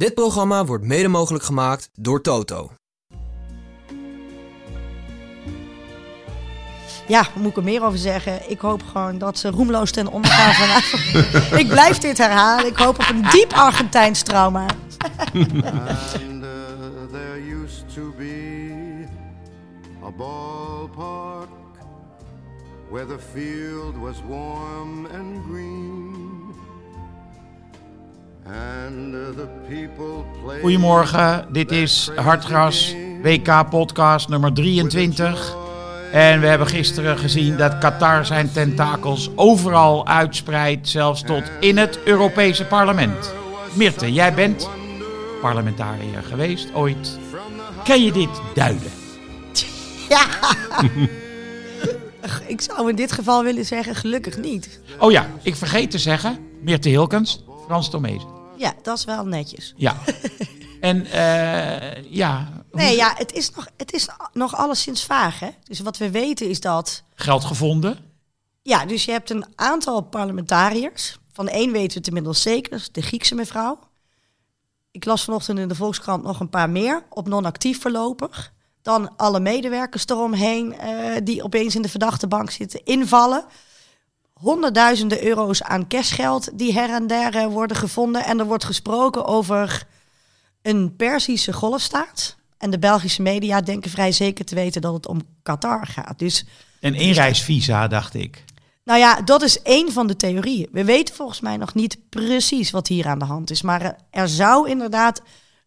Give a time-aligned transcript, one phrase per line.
[0.00, 2.70] Dit programma wordt mede mogelijk gemaakt door Toto.
[7.06, 8.50] Ja, moet ik er meer over zeggen?
[8.50, 11.60] Ik hoop gewoon dat ze roemloos ten onder gaan vanavond.
[11.62, 12.66] ik blijf dit herhalen.
[12.66, 14.66] Ik hoop op een diep Argentijns trauma.
[15.34, 15.70] And uh,
[17.12, 19.06] there used to be
[20.04, 21.48] a ballpark
[22.90, 26.09] where the field was warm and green.
[30.60, 35.56] Goedemorgen, dit is Hartgras WK-podcast nummer 23.
[36.12, 41.98] En we hebben gisteren gezien dat Qatar zijn tentakels overal uitspreidt, zelfs tot in het
[42.04, 43.34] Europese parlement.
[43.72, 44.68] Mirte, jij bent
[45.40, 47.18] parlementariër geweest ooit.
[47.84, 48.90] Kan je dit duiden?
[50.08, 50.26] Ja.
[52.46, 54.80] ik zou in dit geval willen zeggen, gelukkig niet.
[54.98, 58.39] Oh ja, ik vergeet te zeggen, Mirte Hilkens, Frans Tomezen.
[58.60, 59.74] Ja, dat is wel netjes.
[59.76, 59.96] Ja.
[60.80, 65.48] En eh, ja, Nee, ja, het is nog, het is nog alleszins vaag, hè?
[65.62, 67.02] Dus wat we weten is dat...
[67.14, 67.98] geld gevonden.
[68.62, 71.18] Ja, dus je hebt een aantal parlementariërs.
[71.32, 73.78] Van één weten we het inmiddels zeker, dat is de Griekse mevrouw.
[74.90, 78.52] Ik las vanochtend in de Volkskrant nog een paar meer, op non-actief voorlopig.
[78.82, 83.44] Dan alle medewerkers eromheen eh, die opeens in de verdachte bank zitten invallen.
[84.40, 88.24] Honderdduizenden euro's aan cashgeld die her en der eh, worden gevonden.
[88.24, 89.86] En er wordt gesproken over
[90.62, 92.36] een Perzische golfstaat.
[92.58, 96.18] En de Belgische media denken vrij zeker te weten dat het om Qatar gaat.
[96.18, 96.44] Dus
[96.80, 98.44] Een inreisvisa, dacht ik.
[98.84, 100.68] nou ja, dat is één van de theorieën.
[100.72, 103.62] We weten volgens mij nog niet precies wat hier aan de hand is.
[103.62, 105.22] Maar er, er zou inderdaad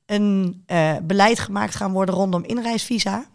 [0.05, 3.25] een eh, beleid gemaakt gaan worden rondom inreisvisa.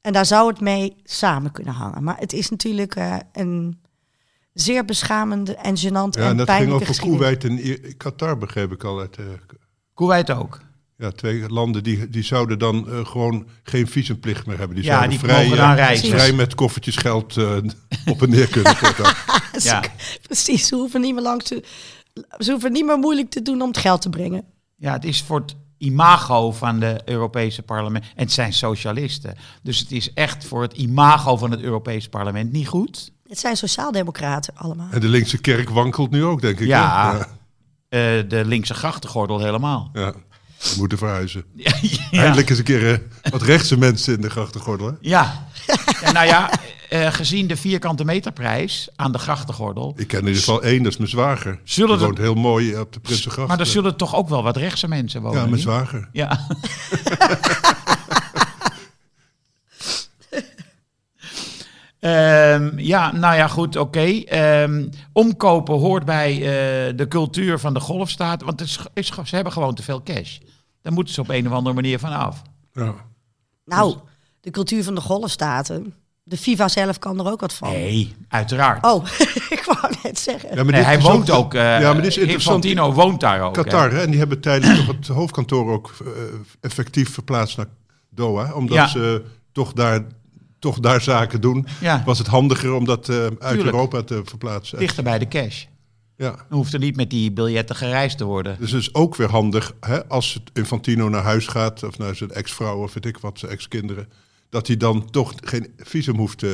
[0.00, 2.02] En daar zou het mee samen kunnen hangen.
[2.04, 3.81] Maar het is natuurlijk eh, een
[4.52, 7.00] zeer beschamende en gênant Ja, en en dat ging over.
[7.00, 7.60] Kuwait en
[7.96, 9.00] Qatar, begreep ik al.
[9.00, 9.24] Uit, eh,
[9.94, 10.60] Kuwait ook.
[10.96, 14.76] ja, twee landen die, die zouden dan eh, gewoon geen visumplicht meer hebben.
[14.76, 16.08] Die Ja, zouden die vrij, mogen eh, dan reizen.
[16.08, 17.56] vrij met koffertjes geld eh,
[18.06, 18.76] op en neer kunnen.
[19.58, 19.82] Ja.
[20.22, 21.64] Precies, ze hoeven, niet meer langs te,
[22.38, 24.44] ze hoeven niet meer moeilijk te doen om het geld te brengen.
[24.76, 28.04] Ja, het is voor het imago van de Europese parlement.
[28.04, 29.34] En het zijn socialisten.
[29.62, 33.12] Dus het is echt voor het imago van het Europese parlement niet goed.
[33.32, 34.88] Het zijn sociaaldemocraten allemaal.
[34.90, 36.66] En de linkse kerk wankelt nu ook, denk ik.
[36.66, 37.18] Ja.
[37.88, 37.98] Eh,
[38.28, 39.90] de linkse grachtengordel helemaal.
[39.92, 40.12] ja.
[40.58, 41.44] We moeten verhuizen.
[42.10, 42.98] Ja, Eindelijk eens een keer eh,
[43.30, 44.86] wat rechtse mensen in de grachtengordel.
[44.86, 44.92] Hè?
[45.00, 45.46] ja.
[46.02, 46.50] ja nou ja,
[46.88, 49.94] eh, gezien de vierkante meterprijs aan de grachtengordel.
[49.96, 51.60] Ik ken in ieder geval één, dat is mijn zwager.
[51.64, 53.48] Zullen Die er- woont heel mooi op de Prinsengracht.
[53.48, 55.36] Maar er zullen toch ook wel wat rechtse mensen wonen?
[55.36, 55.62] Ja, mijn niet?
[55.62, 56.08] zwager.
[56.12, 56.40] Ja.
[62.02, 64.00] Ehm, ja, nou ja, goed, oké.
[64.24, 68.42] Ehm, omkopen hoort bij eh, de cultuur van de golfstaat.
[68.42, 70.38] Want het is, is, ze hebben gewoon te veel cash.
[70.82, 72.42] Daar moeten ze op een of andere manier van af.
[72.72, 72.94] Ja.
[73.64, 73.96] Nou,
[74.40, 75.94] de cultuur van de golfstaten.
[76.24, 77.70] De FIFA zelf kan er ook wat van.
[77.70, 78.84] Nee, uiteraard.
[78.84, 79.04] Oh,
[79.56, 80.48] ik wou net zeggen.
[80.56, 81.54] Ja, maar Nee, hij woont ook.
[81.54, 82.64] eh ja, maar dit is interessant.
[82.64, 83.54] Infantino woont daar ook.
[83.54, 84.00] Qatar, hè?
[84.02, 86.10] En die hebben tijdens toch het hoofdkantoor ook eh,
[86.60, 87.66] effectief verplaatst naar
[88.10, 88.52] Doha.
[88.54, 88.86] Omdat Ja.
[88.86, 90.00] ze toch daar,
[90.62, 91.66] toch daar zaken doen.
[91.80, 93.62] Ja, Was het handiger om dat eh, uit Tuurlijk.
[93.64, 94.78] Europa te verplaatsen.
[94.78, 95.64] dichter bij de cash.
[96.16, 96.30] Ja.
[96.30, 98.56] Dan hoeft er niet met die biljetten gereisd te worden.
[98.58, 102.14] Dus het is ook weer handig hè, als het Infantino naar huis gaat, of naar
[102.16, 104.08] zijn ex-vrouw of weet ik wat, zijn ex-kinderen,
[104.48, 106.50] dat hij dan toch geen visum hoeft eh,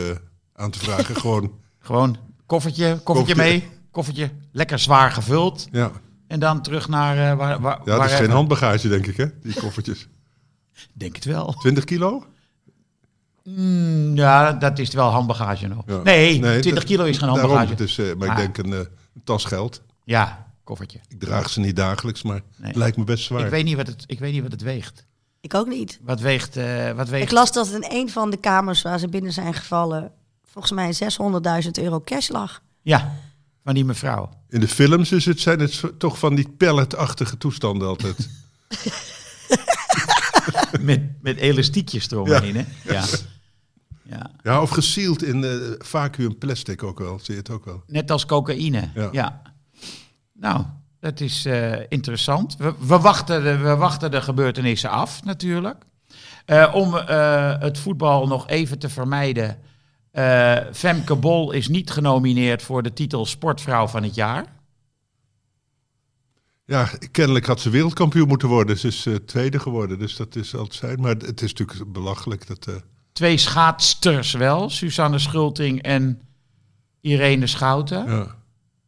[0.54, 1.16] aan te vragen.
[1.20, 2.16] Gewoon, Gewoon
[2.46, 3.34] koffertje, koffertje Koffertje.
[3.60, 5.68] mee, koffertje lekker zwaar gevuld.
[5.72, 5.90] ja.
[6.26, 9.26] En dan terug naar eh, waar, waar, ja, dat is geen handbagage, denk ik, hè?
[9.42, 10.08] Die koffertjes.
[10.92, 11.52] Denk het wel.
[11.58, 12.24] 20 kilo?
[13.56, 15.82] Mm, ja, dat is wel handbagage nog.
[15.86, 15.96] Ja.
[16.02, 18.10] Nee, Nee, 20 dat- kilo is geen handbagage.
[18.10, 18.38] eh, maar Ah.
[18.38, 19.82] ik denk een, eh, een tas geld.
[20.04, 21.00] Ja, koffertje.
[21.08, 22.66] Ik draag ze niet dagelijks, maar Nee.
[22.68, 23.44] het lijkt me best zwaar.
[23.44, 25.04] Ik weet, niet wat het, ik weet niet wat het weegt.
[25.40, 25.98] Ik ook niet.
[26.02, 26.56] Wat weegt...
[26.56, 29.54] eh, wat weegt Ik las dat in een van de kamers waar ze binnen zijn
[29.54, 30.10] gevallen...
[30.44, 30.92] volgens mij
[31.62, 32.62] 600.000 euro cash lag.
[32.82, 33.14] Ja,
[33.64, 34.30] van die mevrouw.
[34.48, 38.28] In de films is het, zijn het toch van die pelletachtige toestanden altijd.
[40.80, 42.64] met, met elastiekjes eromheen, hè?
[42.92, 43.04] Ja.
[44.08, 44.30] Ja.
[44.42, 47.18] ja, of gesield in eh vacuüm plastic ook wel.
[47.18, 47.82] Zie je het ook wel.
[47.86, 48.88] Net als cocaïne.
[48.94, 49.08] Ja.
[49.12, 49.42] Ja.
[50.32, 50.64] Nou,
[51.00, 52.56] dat is eh, interessant.
[52.56, 55.84] We, we, wachten de, we wachten de gebeurtenissen af, natuurlijk.
[56.44, 59.58] Eh, om eh, het voetbal nog even te vermijden.
[60.72, 64.44] Femke Bol is niet genomineerd voor de titel Sportvrouw van het jaar.
[66.64, 68.78] Ja, kennelijk had ze wereldkampioen moeten worden.
[68.78, 71.00] Ze is tweede geworden, dus dat is altijd zijn.
[71.00, 72.82] Maar het is natuurlijk belachelijk dat...
[73.18, 76.20] Twee schaatsters wel, Suzanne Schulting en
[77.00, 78.06] Irene Schouten.
[78.06, 78.36] ja.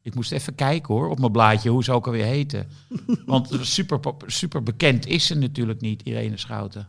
[0.02, 2.68] Ik moest even kijken hoor, op mijn blaadje, hoe ze ook alweer heten.
[3.26, 6.88] Want super, super bekend is ze natuurlijk niet, Irene Schouten.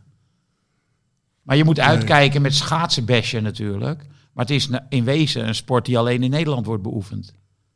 [1.41, 4.05] Maar je moet uitkijken met schaatsenbesje natuurlijk.
[4.33, 7.33] Maar het is in wezen een sport die alleen in Nederland wordt beoefend.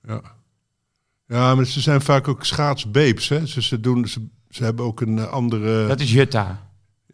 [0.08, 0.22] Ja.
[1.28, 3.30] ja, maar ze zijn vaak ook schaatsbeeps.
[3.30, 3.46] Hè?
[3.46, 5.88] Ze, ze, doen, ze, ze hebben ook een eh, andere...
[5.88, 6.65] Dat is Jutta.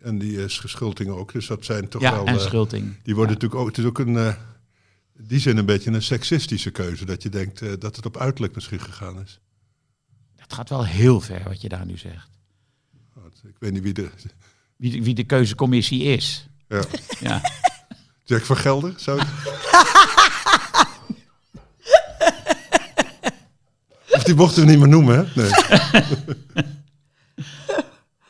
[0.02, 1.32] En die is Schulting ook.
[1.34, 2.26] Dus dat zijn toch Ja, wel...
[2.26, 2.96] en eh, Schulting.
[3.04, 3.42] die worden Ja.
[3.42, 3.68] natuurlijk ook...
[3.68, 4.18] Het is ook een...
[4.18, 4.28] eh,
[5.18, 7.06] in die zin een beetje een seksistische keuze.
[7.06, 9.40] Dat je denkt eh, dat het op uiterlijk misschien gegaan is.
[10.36, 12.30] Dat gaat wel heel ver wat je daar nu zegt.
[13.44, 14.10] Ik weet niet wie de...
[14.76, 16.48] Wie de, wie de keuzecommissie is.
[16.68, 16.84] Ja.
[17.20, 17.42] Ja.
[18.24, 18.94] Jack van Gelder?
[18.98, 19.28] Zou ik...
[24.16, 25.42] of die mochten we niet meer noemen, hè?
[25.42, 25.50] Nee.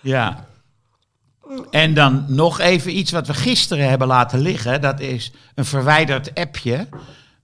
[0.01, 0.47] Ja.
[1.71, 4.81] En dan nog even iets wat we gisteren hebben laten liggen.
[4.81, 6.87] Dat is een verwijderd appje.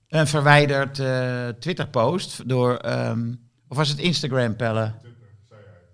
[0.08, 2.76] Een verwijderd eh, Twitter-post door...
[2.76, 3.34] ehm,
[3.68, 4.94] of was het Instagram, Pelle?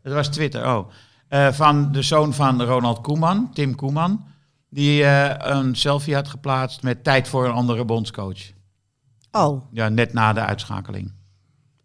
[0.04, 0.90] Het was Twitter, oh.
[1.28, 4.26] Eh, van de zoon van Ronald Koeman, Tim Koeman.
[4.70, 8.52] Die eh, een selfie had geplaatst met tijd voor een andere bondscoach.
[9.32, 11.14] Oh, Ja, net na de uitschakeling.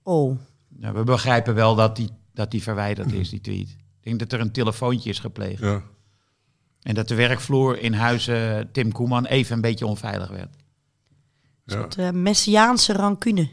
[0.03, 0.39] oh.
[0.81, 3.69] Ja, we begrijpen wel dat die, dat die verwijderd is, die tweet.
[3.69, 5.61] Ik denk dat er een telefoontje is gepleegd.
[5.63, 5.83] Ja.
[6.83, 10.57] En dat de werkvloer in huizen Tim Koeman even een beetje onveilig werd.
[11.65, 11.87] Ja.
[11.87, 13.49] De Messiaanse rancune.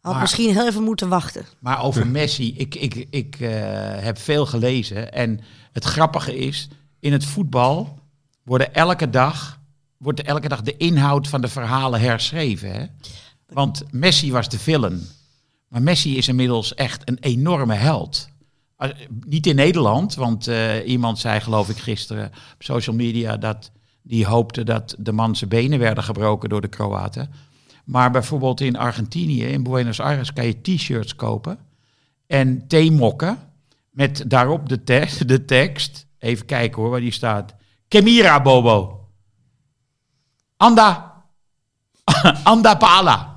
[0.00, 1.44] Had Maar- misschien heel even moeten wachten.
[1.58, 3.50] Maar over Messi, ik, ik, ik eh,
[3.98, 5.12] heb veel gelezen.
[5.12, 5.40] En
[5.72, 6.68] het grappige is,
[7.00, 7.98] in het voetbal
[8.42, 9.60] worden elke dag,
[9.96, 12.72] wordt elke dag de inhoud van de verhalen herschreven.
[12.72, 12.86] Hè?
[13.46, 15.06] Want Messi was de villain.
[15.68, 18.28] Maar Messi is inmiddels echt een enorme held.
[19.26, 23.70] Niet in Nederland, want eh, iemand zei geloof ik gisteren op social media dat
[24.02, 27.30] die hoopte dat de man zijn benen werden gebroken door de Kroaten.
[27.84, 31.58] Maar bijvoorbeeld in Argentinië, in Buenos Aires, kan je t-shirts kopen
[32.26, 33.38] en theemokken
[33.90, 36.06] met daarop de, te- de tekst.
[36.18, 37.54] Even kijken hoor, waar die staat.
[37.88, 39.08] Kemira Bobo.
[40.56, 41.22] Anda.
[42.44, 43.36] Anda Pala.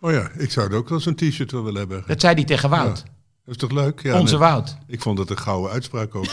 [0.00, 2.04] Oh ja, ik zou er ook wel zo'n t-shirt wel willen hebben.
[2.06, 3.04] Dat zei hij tegen Wout.
[3.44, 4.02] Dat is toch leuk?
[4.02, 4.48] Ja, Onze nee.
[4.48, 4.76] Wout.
[4.86, 6.26] Ik vond het een gouden uitspraak ook.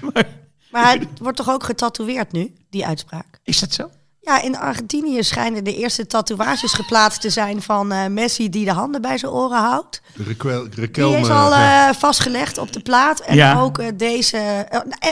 [0.70, 3.40] Maar het wordt toch ook getatoeëerd nu, die uitspraak?
[3.42, 3.90] Is dat zo?
[4.20, 8.72] Ja, in Argentinië schijnen de eerste tatoeages geplaatst te zijn van eh, Messi die de
[8.72, 10.02] handen bij zijn oren houdt.
[10.16, 10.68] De Requel,
[11.10, 13.20] Die is al eh, vastgelegd op de plaat.
[13.20, 13.60] En Ja.
[13.60, 14.36] ook eh, deze,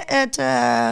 [0.07, 0.91] het eh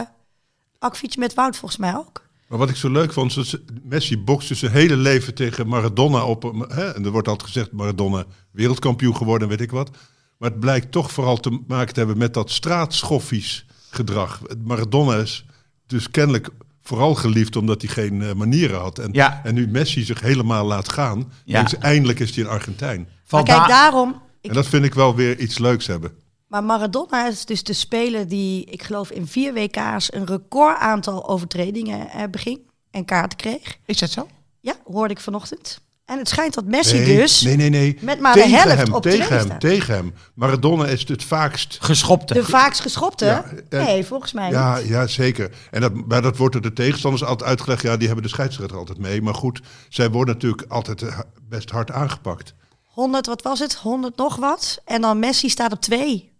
[0.79, 2.25] akfietje met Wout volgens mij ook.
[2.47, 6.43] Maar wat ik zo leuk vond, is Messi bokste zijn hele leven tegen Maradona op.
[6.67, 6.93] Hè?
[6.93, 9.89] En er wordt altijd gezegd, Maradona wereldkampioen geworden, weet ik wat.
[10.37, 14.41] Maar het blijkt toch vooral te maken te hebben met dat straatschoffies gedrag.
[14.63, 15.45] Maradona is
[15.87, 16.49] dus kennelijk
[16.81, 18.99] vooral geliefd omdat hij geen eh, manieren had.
[18.99, 19.41] En, Ja.
[19.43, 21.67] en nu Messi zich helemaal laat gaan, Ja.
[21.67, 23.07] ze, eindelijk is hij een Argentijn.
[23.29, 24.21] Maar kijk, daarom...
[24.41, 26.11] Ik, En dat vind ik wel weer iets leuks hebben.
[26.47, 31.27] maar Maradona is dus de speler die, ik geloof in vier WK's, een record aantal
[31.29, 32.59] overtredingen eh, beging
[32.91, 33.77] en kaarten kreeg.
[33.85, 34.27] Is dat zo?
[34.59, 35.81] Ja, hoorde ik vanochtend.
[36.07, 37.97] En het schijnt dat Messi Nee, dus nee, nee, nee.
[38.01, 39.59] met maar de tegen helft hem, op tegen hem, staat.
[39.59, 40.13] tegen hem.
[40.33, 42.33] Maradona is het vaakst Geschopte.
[42.33, 43.25] de vaakst geschopte.
[43.25, 44.87] Ja, en- nee, volgens mij Ja, niet.
[44.87, 45.51] ja, zeker.
[45.71, 47.81] En dat, maar dat wordt door de tegenstanders altijd uitgelegd.
[47.81, 49.21] Ja, die hebben de scheidsrechter altijd mee.
[49.21, 51.19] Maar goed, zij worden natuurlijk altijd eh,
[51.49, 52.53] best hard aangepakt.
[52.83, 53.73] 100, wat was het?
[53.75, 54.81] 100 nog wat.
[54.85, 56.31] En dan Messi staat op twee.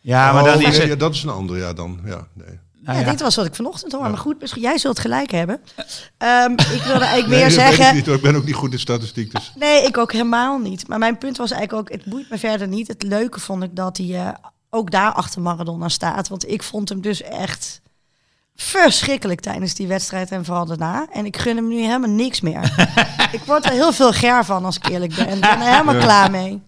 [0.00, 0.88] Ja, maar Oh, dan is nee, het...
[0.88, 2.00] ja, dat is een ander, ja, dan.
[2.04, 2.58] Ja, nee.
[2.84, 3.10] Nou ja, ja.
[3.10, 4.02] dit was wat ik vanochtend hoor.
[4.02, 5.60] Maar goed, misschien, jij zult gelijk hebben.
[6.18, 7.88] Ehm, ik wilde eigenlijk Nee, meer zeggen...
[7.88, 8.14] ik, niet, hoor.
[8.14, 9.32] ik ben ook niet goed in statistiek.
[9.32, 9.52] Dus.
[9.58, 10.88] Nee, ik ook helemaal niet.
[10.88, 12.88] Maar mijn punt was eigenlijk ook, het boeit me verder niet.
[12.88, 14.28] Het leuke vond ik dat hij eh,
[14.70, 16.28] ook daar achter Maradona staat.
[16.28, 17.80] Want ik vond hem dus echt
[18.56, 21.06] verschrikkelijk tijdens die wedstrijd en vooral daarna.
[21.12, 22.74] En ik gun hem nu helemaal niks meer.
[23.32, 25.28] ik word er heel veel ger van, als ik eerlijk ben.
[25.28, 26.62] Ik ben er helemaal klaar mee.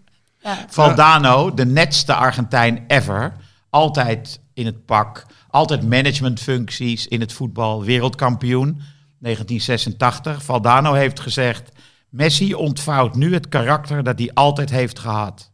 [0.68, 3.32] Valdano, de netste Argentijn ever.
[3.76, 5.26] Altijd in het pak.
[5.48, 7.84] Altijd managementfuncties in het voetbal.
[7.84, 8.80] Wereldkampioen
[9.18, 10.44] 1986.
[10.44, 11.70] Valdano heeft gezegd...
[12.08, 15.50] Messi ontvouwt nu het karakter dat hij altijd heeft gehad.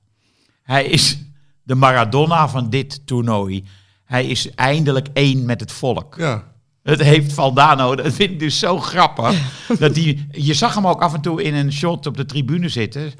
[0.63, 1.19] Hij is
[1.63, 3.65] de Maradona van dit toernooi.
[4.05, 6.15] Hij is eindelijk één met het volk.
[6.19, 6.53] Ja,
[6.83, 9.41] Het heeft Valdano, dat vind ik dus zo grappig.
[9.79, 12.69] dat die, je zag hem ook af en toe in een shot op de tribune
[12.69, 13.13] zitten.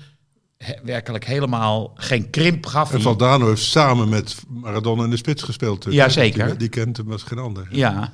[0.63, 3.01] He- werkelijk helemaal geen krimp gaf en.
[3.03, 5.87] Valdano heeft samen met Maradona in de spits gespeeld.
[5.91, 6.47] Ja, zeker.
[6.47, 7.67] Die, die kent hem als geen ander.
[7.71, 8.13] Ja.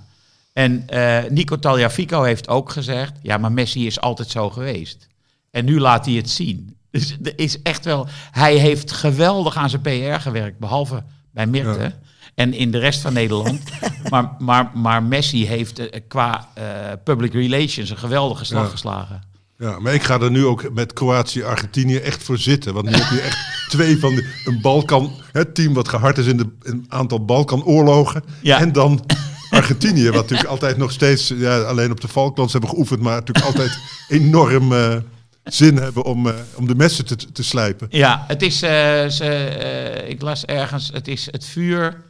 [0.52, 3.12] En eh, Nico Tagliafico heeft ook gezegd...
[3.22, 5.06] ja, maar Messi is altijd zo geweest.
[5.50, 6.76] En nu laat hij het zien.
[6.90, 8.06] Dus er is echt wel...
[8.30, 11.02] Hij heeft geweldig aan zijn PR gewerkt, behalve
[11.32, 11.78] bij Mirte...
[11.80, 11.92] Ja.
[12.34, 13.62] En in de rest van Nederland.
[14.10, 16.64] maar, maar, maar Messi heeft eh, qua eh,
[17.04, 18.70] public relations een geweldige slag Ja.
[18.70, 19.22] geslagen.
[19.58, 22.74] Ja, maar ik ga er nu ook met Kroatië-Argentinië echt voor zitten.
[22.74, 23.38] Want nu heb je echt
[23.74, 28.24] twee van de, een Balkan, het team wat gehard is in de, een aantal Balkanoorlogen.
[28.42, 28.60] Ja.
[28.60, 29.04] En dan
[29.50, 33.46] Argentinië, wat natuurlijk altijd nog steeds, ja, alleen op de Falklands hebben geoefend, maar natuurlijk
[33.46, 34.96] altijd enorm eh,
[35.44, 37.86] zin hebben om, eh, om de messen te, te slijpen.
[37.90, 42.02] Ja, het is, eh, ze, ik las ergens, het is het vuur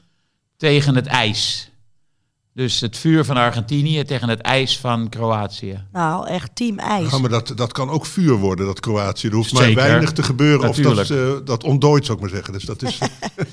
[0.56, 1.67] tegen het ijs.
[2.54, 5.84] Dus het vuur van Argentinië tegen het ijs van Kroatië.
[5.92, 7.10] Nou, echt team ijs.
[7.10, 9.28] Ja, maar dat, dat kan ook vuur worden, dat Kroatië.
[9.28, 12.52] Er hoeft maar weinig te gebeuren of dat, eh, dat ontdooit, zou ik maar zeggen.
[12.52, 12.98] Dus dat is...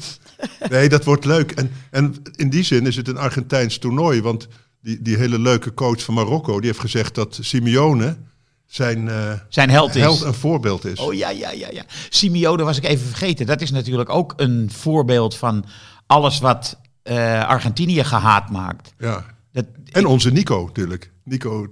[0.69, 1.51] nee, dat wordt leuk.
[1.51, 4.21] En, en in die zin is het een Argentijns toernooi.
[4.21, 4.47] Want
[4.81, 8.17] die, die hele leuke coach van Marokko, die heeft gezegd dat Simeone
[8.65, 10.01] zijn eh, Zijn held is.
[10.01, 10.99] held en voorbeeld is.
[10.99, 11.83] Oh ja, ja, ja, ja.
[12.09, 13.45] Simeone was ik even vergeten.
[13.45, 15.65] Dat is natuurlijk ook een voorbeeld van
[16.07, 18.93] alles wat eh, Argentinië gehaat maakt.
[18.97, 19.25] Ja.
[19.51, 21.11] Dat, En onze Nico natuurlijk.
[21.23, 21.67] Nico.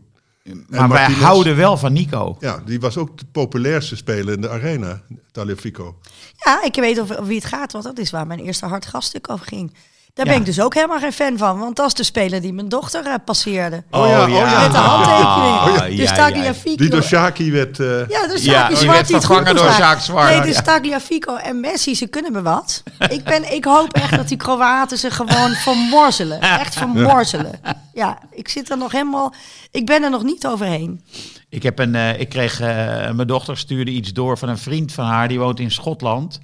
[0.68, 2.38] maar wij houden wel van Nico.
[2.40, 5.98] Ja, die was ook de populairste speler in de arena, Taliafico.
[6.36, 8.86] Ja, ik weet over, over wie het gaat, want dat is waar mijn eerste hard
[8.86, 9.74] gaststuk over ging.
[10.14, 10.32] Daar Ja.
[10.32, 12.70] ben ik dus ook helemaal geen fan van, want dat is de speler die mijn
[12.70, 13.84] dochter eh, passeerde.
[13.92, 14.62] Oh ja, oh ja.
[14.62, 15.82] Met de handtekening.
[15.82, 16.12] Oh ja, dus.
[16.16, 16.76] Tagliafico.
[16.76, 17.80] Die door Shaki werd...
[17.80, 20.00] eh, Ja, Ja, Saki die Zwart werd die vervangen door Sjaak.
[20.00, 20.64] Zwart, Nee, dus.
[20.64, 22.84] Tagliafico en Messi, ze kunnen me wat.
[23.10, 26.42] ik, ben, ik hoop echt dat die Kroaten ze gewoon vermorzelen.
[26.42, 27.60] Echt vermorzelen.
[27.94, 29.34] Ja, ik zit er nog helemaal...
[29.72, 31.04] Ik ben er nog niet overheen.
[31.50, 35.06] Ik, heb een, eh, ik kreeg, mijn dochter stuurde iets door van een vriend van
[35.06, 36.40] haar, die woont in Schotland.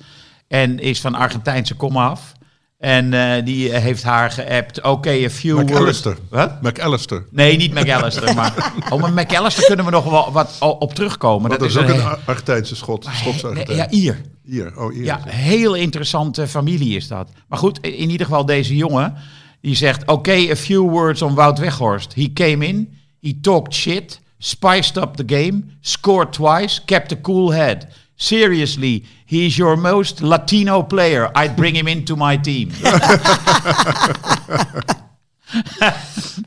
[0.48, 2.32] En is van Argentijnse komaf.
[2.80, 5.72] En eh, die heeft haar geappt, oké, a few words.
[5.72, 6.18] McAllister.
[6.30, 6.62] Wat?
[6.62, 7.26] McAllister.
[7.32, 8.74] Nee, niet McAllister, maar...
[8.90, 11.50] Oh, maar McAllister kunnen we nog wel wat op terugkomen.
[11.50, 13.08] Dat, is ook een Argentijnse schot.
[13.12, 13.78] Schotse Argentijn.
[13.78, 14.22] Ja, hier.
[14.44, 15.04] Hier, oh hier.
[15.04, 17.32] Ja, heel interessante familie is dat.
[17.48, 19.16] Maar goed, in ieder geval deze jongen,
[19.62, 20.06] die zegt...
[20.06, 22.14] Oké, a few words on Wout Weghorst.
[22.14, 27.54] He came in, he talked shit, spiced up the game, scored twice, kept a cool
[27.54, 27.88] head.
[28.22, 31.32] Seriously, he is your most Latino player.
[31.34, 32.70] I'd bring him into my team.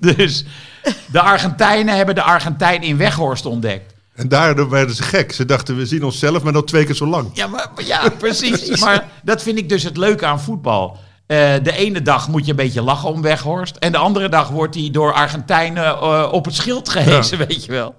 [0.17, 0.45] dus
[1.13, 3.95] de Argentijnen hebben de Argentijn in Weghorst ontdekt.
[4.15, 5.33] En daardoor werden ze gek.
[5.33, 7.31] Ze dachten, we zien onszelf, maar dan twee keer zo lang.
[7.35, 8.81] Ja, maar, ja precies.
[8.85, 10.99] maar dat vind ik dus het leuke aan voetbal.
[11.27, 13.77] Eh, de ene dag moet je een beetje lachen om Weghorst.
[13.77, 17.73] En de andere dag wordt hij door Argentijnen eh, op het schild gehezen, weet je
[17.73, 17.95] wel.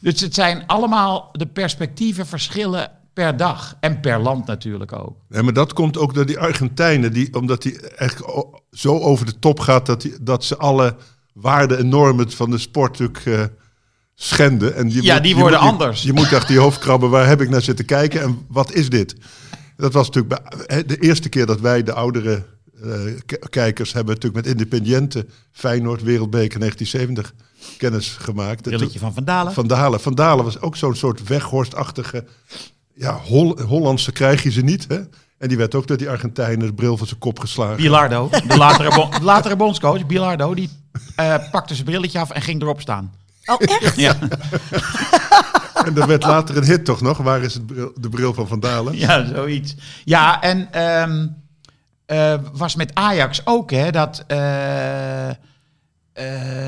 [0.00, 3.76] Dus het zijn allemaal de perspectieven verschillen per dag.
[3.80, 5.16] En per land natuurlijk ook.
[5.28, 8.22] Nee, maar dat komt ook door die Argentijnen, die, omdat die echt
[8.70, 10.96] zo over de top gaat dat, die, dat ze alle
[11.34, 13.44] waarden en normen van de sport natuurlijk eh,
[14.14, 14.74] schenden.
[14.74, 16.02] En je Ja, moet- die worden je- anders.
[16.02, 18.88] Je, moet achter je hoofd krabben, waar heb ik naar zitten kijken en wat is
[18.88, 19.14] dit?
[19.76, 22.44] Dat was natuurlijk bij, hè, de eerste keer dat wij, de oudere
[22.82, 22.90] eh,
[23.50, 27.34] kijkers, hebben natuurlijk met Independiente Feyenoord Wereldbeker 1970
[27.78, 28.62] kennis gemaakt.
[28.62, 29.52] Brilletje van Van Dalen.
[29.52, 30.00] Van Dalen.
[30.00, 32.24] Van Dalen was ook zo'n soort weghorstachtige.
[32.94, 34.84] Ja, Hol Hollandse krijg je ze niet.
[34.88, 34.98] Hè?
[35.38, 37.76] En die werd ook door die Argentijnen de bril van zijn kop geslagen.
[37.76, 40.70] Bilardo, de latere, bon- de latere bondscoach, Bilardo, die
[41.16, 43.12] eh, pakte zijn brilletje af en ging erop staan.
[43.44, 43.96] Oh, echt?
[43.96, 44.16] Ja,
[45.84, 47.18] En er werd later een hit toch nog.
[47.18, 48.96] Waar is het bril- de bril van Van Dalen?
[48.98, 49.74] ja zoiets.
[50.04, 51.26] Ja, en ehm,
[52.06, 55.36] eh, was met Ajax ook, hè, dat eh, eh,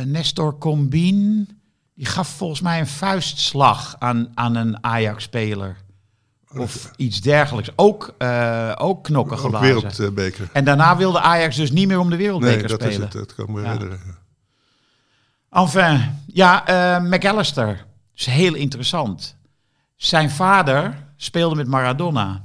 [0.04, 1.48] Nestor Combin,
[1.94, 5.76] die gaf volgens mij een vuistslag aan, aan een Ajax-speler.
[6.54, 7.70] Of iets dergelijks.
[7.76, 9.90] Ook, eh, ook knokken Ook geblazen.
[9.96, 10.48] wereldbeker.
[10.52, 13.12] En daarna wilde Ajax dus niet meer om de Nee, wereldbeker dat is het.
[13.12, 13.72] Dat kan me Ja.
[13.72, 14.00] herinneren.
[15.50, 17.84] Enfin, ja, eh, McAllister.
[18.14, 19.36] is heel interessant.
[19.96, 22.44] Zijn vader speelde met Maradona.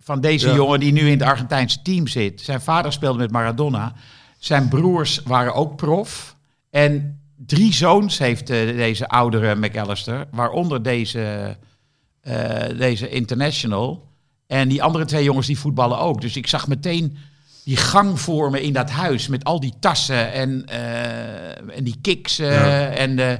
[0.00, 0.54] Van deze Ja.
[0.54, 2.40] jongen die nu in het Argentijnse team zit.
[2.40, 3.92] Zijn vader speelde met Maradona.
[4.38, 6.36] Zijn broers waren ook prof.
[6.70, 10.26] En drie zoons heeft eh, deze oudere McAllister.
[10.30, 11.56] Waaronder deze,
[12.76, 14.06] deze international.
[14.46, 16.20] En die andere twee jongens die voetballen ook.
[16.20, 17.16] Dus ik zag meteen
[17.64, 19.28] die gang vormen in dat huis.
[19.28, 22.38] Met al die tassen en, eh, en die kiks.
[22.38, 22.88] eh, Ja.
[22.88, 23.38] En de,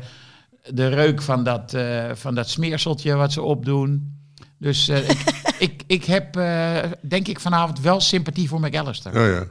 [0.71, 4.17] de reuk van dat, eh, van dat smeerseltje wat ze opdoen.
[4.59, 5.19] Dus eh, ik,
[5.59, 9.21] ik, ik heb, eh, denk ik, vanavond wel sympathie voor McAllister.
[9.21, 9.47] Ja, ja.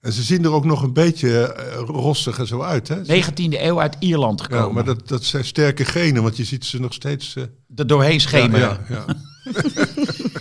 [0.00, 2.88] En ze zien er ook nog een beetje eh, rossig en zo uit.
[2.88, 2.96] Hè?
[3.22, 4.66] 19e eeuw uit Ierland gekomen.
[4.66, 7.36] Ja, maar dat, dat zijn sterke genen, want je ziet ze nog steeds...
[7.36, 7.42] eh,
[7.76, 8.86] Er doorheen schemeren.
[8.88, 9.14] ja, ja.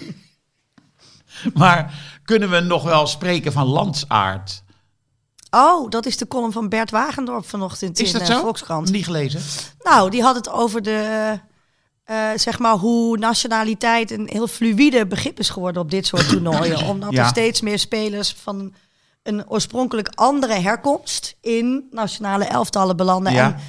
[1.54, 4.64] Maar kunnen we nog wel spreken van landsaard?
[5.50, 8.42] Oh, dat is de column van Bert Wagendorp vanochtend Is in dat eh, zo?
[8.42, 8.92] Volkskrant.
[8.92, 9.42] Niet gelezen?
[9.84, 11.40] Nou, die had het over de,
[12.04, 16.86] eh, zeg maar, hoe nationaliteit een heel fluïde begrip is geworden op dit soort toernooien.
[16.92, 17.22] Omdat Ja.
[17.24, 18.74] er steeds meer spelers van
[19.24, 23.34] een oorspronkelijk andere herkomst in nationale elftallen belanden.
[23.34, 23.46] Ja.
[23.46, 23.60] En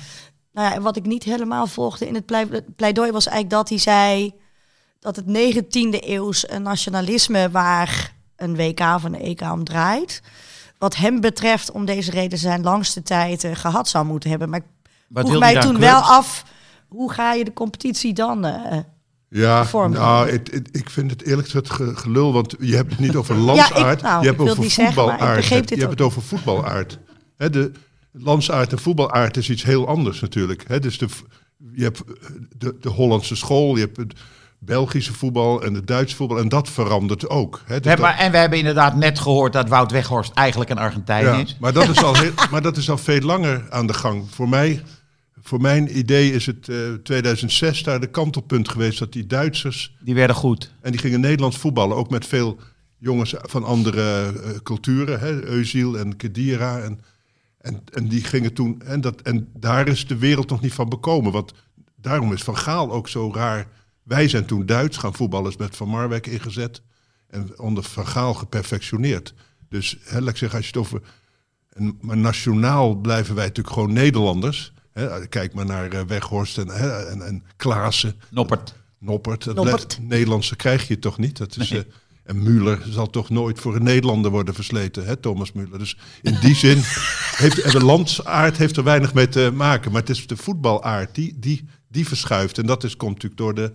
[0.53, 3.79] nou ja, wat ik niet helemaal volgde in het plei- pleidooi was eigenlijk dat hij
[3.79, 4.35] zei
[4.99, 10.23] dat het 19e eeuws een nationalisme waar een WK of een EK om draait.
[10.79, 14.49] Wat hem betreft, om deze reden zijn langste tijd eh, gehad zou moeten hebben.
[14.51, 14.67] Maar ik
[15.09, 16.45] Wat vroeg mij toen wel af,
[16.89, 18.45] hoe ga je de competitie dan?
[18.45, 18.79] eh,
[19.33, 19.93] Ja, vorm.
[19.93, 20.29] nou,
[20.73, 24.23] ik vind het eerlijk gezegd ge- gelul, want je hebt het niet over landsaard, nou,
[24.25, 25.47] je ik hebt over voetbalaard.
[25.47, 26.99] je hebt ook het over voetbalaard.
[27.37, 27.73] Hè, de
[28.13, 30.65] landsaard en voetbalaard is iets heel anders natuurlijk.
[30.69, 31.07] Hè, dus de,
[31.75, 32.13] je hebt eh,
[32.59, 34.13] de, de Hollandse school, je hebt het
[34.59, 37.61] Belgische voetbal en het Duitse voetbal en dat verandert ook.
[37.65, 40.71] Hè, dus We hebben, dat- en we hebben inderdaad net gehoord dat Wout Weghorst eigenlijk
[40.71, 41.57] een Argentijn ja, is.
[41.61, 44.25] maar, dat is al heel, maar dat is al veel langer aan de gang.
[44.31, 44.83] Voor mij,
[45.43, 50.15] voor mijn idee is het eh 2006 daar de kantelpunt geweest dat die Duitsers Die
[50.15, 50.73] werden goed.
[50.81, 52.59] En die gingen Nederlands voetballen, ook met veel
[52.99, 56.79] jongens van andere eh, culturen, hè, Eusiel en Kedira.
[56.79, 57.01] En,
[57.59, 60.89] en, en die gingen toen, en, dat, en daar is de wereld nog niet van
[60.89, 61.33] bekomen.
[61.33, 61.53] Want
[61.97, 63.67] daarom is Van Gaal ook zo raar.
[64.03, 66.83] Wij zijn toen Duits gaan voetballen, is met Van Marwijk ingezet.
[67.29, 69.35] En onder Van Gaal geperfectioneerd.
[69.69, 71.03] Dus hè, laat ik zeggen, als je het over...
[71.71, 74.73] En, maar nationaal blijven wij natuurlijk gewoon Nederlanders.
[74.93, 78.15] Hè, kijk maar naar eh, Weghorst en, hè, en, en Klaassen.
[78.99, 79.55] Noppert.
[79.55, 79.99] Noppert.
[80.01, 81.37] Nederlandse krijg je toch niet?
[81.37, 81.81] Dat is, eh,
[82.23, 85.79] en Müller zal toch nooit voor een Nederlander worden versleten, hè, Thomas Müller.
[85.79, 86.79] Dus in die zin
[87.37, 89.93] heeft en de landsaard heeft er weinig mee te maken.
[89.93, 92.59] Maar het is de voetbalaard die, die, die verschuift.
[92.59, 93.73] En dat is, komt natuurlijk door de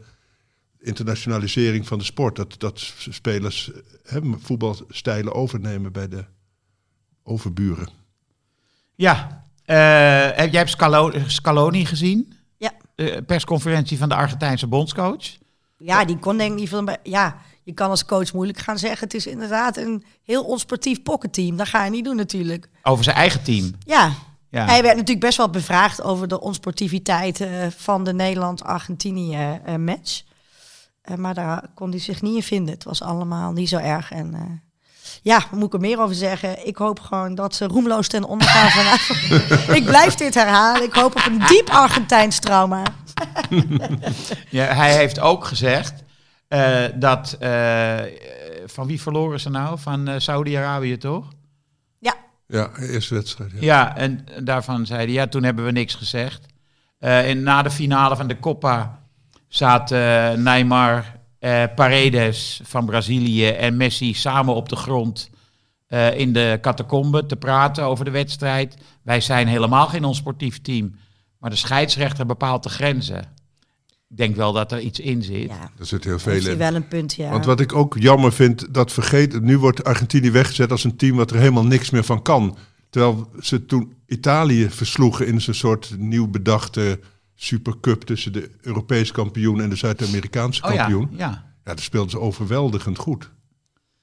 [0.80, 2.36] internationalisering van de sport.
[2.36, 6.26] Dat, dat spelers eh, hè, voetbalstijlen overnemen bij de
[7.24, 7.90] overburen.
[8.96, 9.45] Ja.
[9.66, 9.78] Eh,
[10.38, 12.34] heb jij hebt Scalo- Scaloni gezien?
[12.58, 12.72] ja.
[12.96, 15.38] De persconferentie van de Argentijnse bondscoach.
[15.78, 16.88] ja, die kon denk ik niet veel...
[17.04, 19.00] Ja, je kan als coach moeilijk gaan zeggen...
[19.04, 21.58] het is inderdaad een heel onsportief pocketteam.
[21.58, 22.70] Dat ga je niet doen natuurlijk.
[22.84, 23.72] Over zijn eigen team.
[23.80, 24.12] Ja,
[24.50, 24.66] Ja.
[24.66, 30.22] Hij werd natuurlijk best wel bevraagd over de onsportiviteit eh, van de Nederland-Argentinië eh, match.
[31.16, 32.74] Maar daar kon hij zich niet in vinden.
[32.74, 34.12] Het was allemaal niet zo erg.
[34.12, 34.62] En
[35.26, 36.68] ja, moet ik er meer over zeggen?
[36.68, 39.70] Ik hoop gewoon dat ze roemloos ten onder gaan vanavond.
[39.80, 40.84] ik blijf dit herhalen.
[40.84, 42.84] Ik hoop op een diep Argentijns trauma.
[44.50, 46.04] Ja, hij heeft ook gezegd
[46.48, 47.36] eh, dat...
[47.40, 48.00] eh,
[48.66, 49.80] van wie verloren ze nou?
[49.80, 51.26] Van eh, Saudi-Arabië, toch?
[52.00, 52.16] Ja,
[52.48, 53.52] Ja, eerste wedstrijd.
[53.52, 53.58] Ja.
[53.62, 56.46] Ja, en daarvan zei hij, ja, toen hebben we niks gezegd.
[57.00, 59.00] Eh, en na de finale van de Copa
[59.48, 61.15] zaten eh, Neymar,
[61.46, 65.30] eh, Paredes van Brazilië en Messi samen op de grond
[65.88, 68.76] eh, in de catacombe te praten over de wedstrijd.
[69.04, 70.96] Wij zijn helemaal geen onsportief team,
[71.40, 73.20] maar de scheidsrechter bepaalt de grenzen.
[74.10, 75.50] Ik denk wel dat er iets in zit.
[75.50, 75.72] ja.
[75.80, 76.58] Er zit heel veel in.
[76.58, 77.30] wel een punt, ja.
[77.30, 81.16] Want wat ik ook jammer vind, dat vergeet, nu wordt Argentinië weggezet als een team
[81.16, 82.58] wat er helemaal niks meer van kan.
[82.90, 87.00] Terwijl ze toen Italië versloegen in zo'n soort nieuw bedachte
[87.36, 91.10] supercup tussen de Europese kampioen en de Zuid-Amerikaanse Oh ja, kampioen.
[91.12, 91.18] ja.
[91.66, 93.32] Ja, daar speelden ze overweldigend goed.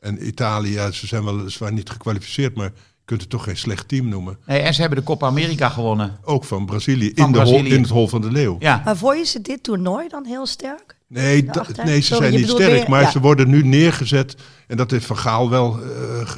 [0.00, 3.88] En Italië, ja, ze zijn weliswaar niet gekwalificeerd, maar je kunt het toch geen slecht
[3.88, 4.38] team noemen.
[4.46, 6.18] Nee, en ze hebben de Copa America gewonnen.
[6.24, 7.74] Ook van Brazilië, Van in, de hol, Brazilië.
[7.74, 8.56] in het hol van de leeuw.
[8.58, 10.96] Ja, Maar vond je ze dit toernooi dan heel sterk?
[11.06, 11.48] Nee,
[11.84, 13.10] nee ze Sorry, zijn niet sterk, weer- maar ja.
[13.10, 14.36] ze worden nu neergezet.
[14.66, 15.88] En dat heeft Van Gaal wel eh,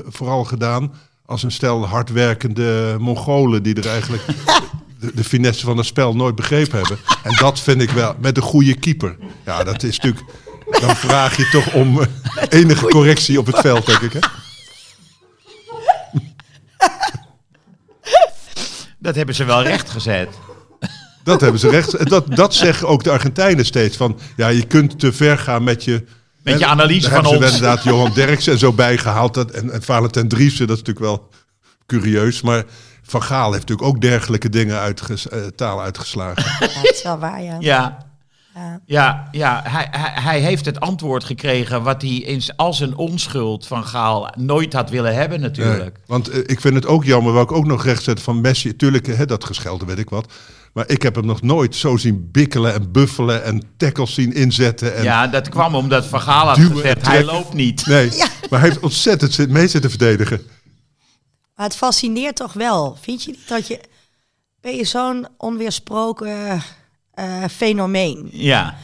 [0.07, 0.92] vooral gedaan
[1.26, 4.22] als een stel hardwerkende Mongolen die er eigenlijk
[5.04, 6.98] de, de finesse van het spel nooit begrepen hebben.
[7.22, 9.16] En dat vind ik wel, met een goede keeper.
[9.44, 10.24] Ja, dat is natuurlijk,
[10.80, 12.06] dan vraag je toch om eh,
[12.48, 14.12] enige correctie op het veld, denk ik.
[14.12, 14.18] Hè?
[18.98, 20.28] dat hebben ze wel recht gezet.
[21.24, 22.08] Dat hebben ze recht.
[22.08, 23.96] Dat, dat zeggen ook de Argentijnen steeds.
[23.96, 26.04] Van, ja, je kunt te ver gaan met je...
[26.42, 27.62] Met je analyse daar van hebben ze ons.
[27.62, 29.34] inderdaad Johan Derksen en zo bijgehaald.
[29.34, 31.30] Dat, en, en Valentin Driessen, dat is natuurlijk wel
[31.86, 32.42] curieus.
[32.42, 32.64] Maar
[33.06, 36.44] Van Gaal heeft natuurlijk ook dergelijke dingen uitges, eh, taal uitgeslagen.
[36.68, 37.56] Ja, dat is wel waar, ja.
[37.60, 37.98] Ja,
[38.54, 38.80] Ja.
[38.86, 39.60] ja, ja.
[39.64, 43.84] Hij, hij, hij heeft het antwoord gekregen wat hij in, z- als een onschuld van
[43.84, 45.78] Gaal nooit had willen hebben natuurlijk.
[45.96, 48.40] Nee, want eh, ik vind het ook jammer, wat ik ook nog recht zet van
[48.40, 48.76] Messi.
[48.76, 50.32] Tuurlijk, hè, dat geschelde weet ik wat.
[50.72, 54.96] Maar ik heb hem nog nooit zo zien bikkelen en buffelen en tackles zien inzetten.
[54.96, 57.86] En ja, dat kwam omdat Van Gaal had gezegd, hij loopt niet.
[57.86, 58.08] Nee,
[58.50, 60.40] maar hij heeft ontzettend mee zitten verdedigen.
[61.54, 62.96] Maar het fascineert toch wel.
[63.00, 63.80] Vind je niet dat je...
[64.60, 66.62] Ben je zo'n onweersproken
[67.14, 68.28] eh, fenomeen?
[68.32, 68.74] Ja,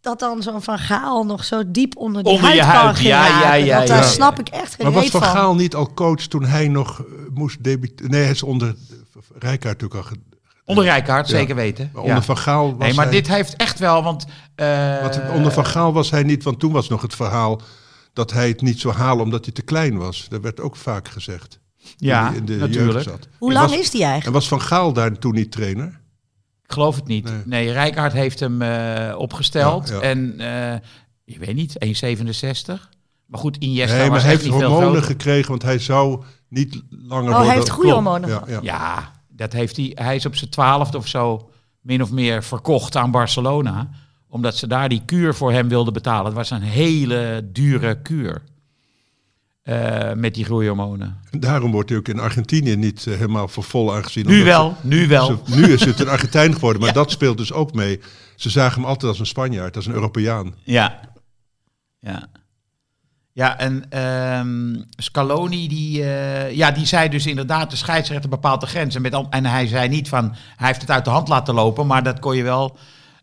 [0.00, 2.98] Dat dan zo'n Van Gaal nog zo diep onder die Onder huid je kan huid,
[2.98, 3.46] ja, geraken.
[3.48, 4.08] ja, ja, Want daar ja.
[4.08, 5.30] snap ik echt geen Maar was Van van.
[5.30, 8.10] Gaal niet al coach toen hij nog eh, moest debuteren?
[8.10, 8.74] Nee, hij is onder
[9.38, 10.16] Rijkaard natuurlijk al.
[10.64, 11.36] onder Rijkaard, Ja.
[11.36, 11.90] zeker weten.
[11.92, 12.08] Maar Ja.
[12.08, 13.14] onder Van Gaal was Nee, maar hij...
[13.14, 14.26] dit heeft echt wel, want...
[14.54, 17.60] eh, Wat, onder Van Gaal was hij niet, want toen was nog het verhaal
[18.12, 20.26] dat hij het niet zou halen omdat hij te klein was.
[20.28, 21.58] Dat werd ook vaak gezegd.
[21.96, 22.92] Ja, in de natuurlijk.
[22.92, 23.28] jeugd zat.
[23.38, 24.26] Hoe lang was- is die eigenlijk?
[24.26, 26.00] En was Van Gaal daar toen niet trainer?
[26.64, 27.24] Ik geloof het niet.
[27.24, 27.42] Nee.
[27.44, 29.88] Nee, Rijkaard heeft hem eh, opgesteld.
[29.88, 30.00] Ja, ja.
[30.00, 30.78] En eh
[31.24, 32.88] je weet niet, 1,67.
[33.26, 37.30] Maar goed, Iniesta Nee, maar was hij heeft hormonen gekregen, want hij zou niet langer
[37.32, 38.08] Oh, hij heeft goede Klopt.
[38.08, 38.58] hormonen ja.
[38.62, 39.92] Ja, dat heeft hij.
[39.94, 43.90] Hij is op zijn twaalfde of zo min of meer verkocht aan Barcelona.
[44.28, 46.24] Omdat ze daar die kuur voor hem wilden betalen.
[46.24, 48.42] Het was een hele dure kuur.
[49.68, 51.16] Eh, met die groeihormonen.
[51.30, 54.26] En Daarom wordt hij ook in Argentinië niet eh, helemaal voor vol aangezien.
[54.26, 55.26] Nu wel, nu wel.
[55.26, 56.94] ze- nu is het een Argentijn geworden, maar Ja.
[56.96, 58.00] dat speelt dus ook mee.
[58.36, 60.54] Ze zagen hem altijd als een Spanjaard, als een Europeaan.
[60.64, 61.00] Ja.
[61.98, 62.26] Ja.
[63.32, 68.66] Ja, en ehm, Scaloni, die, eh, ja, die zei dus inderdaad, de scheidsrechter bepaalt de
[68.66, 69.02] grenzen.
[69.02, 71.86] Met, al- en hij zei niet van, hij heeft het uit de hand laten lopen,
[71.86, 72.76] maar dat kon je wel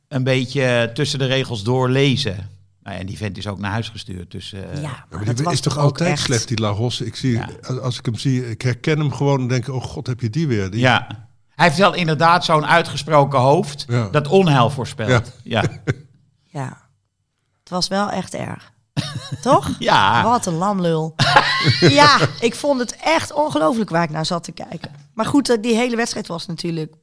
[0.08, 2.50] een beetje tussen de regels door lezen.
[2.86, 4.32] Nou ja, en die vent is ook naar huis gestuurd.
[4.32, 7.06] Dus, eh, Ja, Ja, maar die was is toch altijd echt- slecht, die La Rosse.
[7.06, 7.50] Ik zie, Ja.
[7.82, 10.48] als- ik hem zie, ik herken hem gewoon en denk, oh god, heb je die
[10.48, 10.70] weer?
[10.72, 11.08] Die, Ja.
[11.56, 14.08] Hij heeft wel inderdaad zo'n uitgesproken hoofd Ja.
[14.10, 15.32] dat onheil voorspelt.
[15.44, 15.62] Ja.
[15.62, 15.64] Ja.
[16.62, 16.78] Ja,
[17.60, 18.72] het was wel echt erg.
[19.42, 19.70] Toch?
[19.80, 20.24] Ja.
[20.24, 21.16] Wat een lamlul.
[21.80, 24.92] ja, ik vond het echt ongelooflijk waar ik naar zat te kijken.
[25.14, 26.94] Maar goed, eh, die hele wedstrijd was natuurlijk...